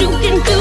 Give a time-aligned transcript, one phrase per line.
[0.00, 0.57] you can do